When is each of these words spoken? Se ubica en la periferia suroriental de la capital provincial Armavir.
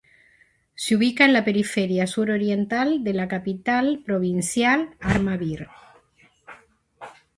Se 0.73 0.95
ubica 0.95 1.25
en 1.25 1.33
la 1.33 1.45
periferia 1.45 2.07
suroriental 2.07 3.03
de 3.03 3.13
la 3.13 3.27
capital 3.27 4.01
provincial 4.03 4.95
Armavir. 4.99 5.67